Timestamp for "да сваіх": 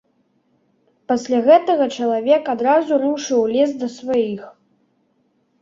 3.83-4.41